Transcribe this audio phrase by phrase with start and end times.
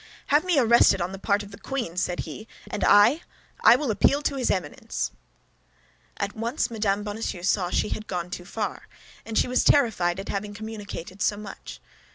[0.33, 4.23] "Have me arrested on the part of the queen," said he, "and I—I will appeal
[4.23, 5.11] to his Eminence."
[6.17, 7.03] At once Mme.
[7.03, 8.87] Bonacieux saw that she had gone too far,
[9.27, 11.79] and she was terrified at having communicated so much.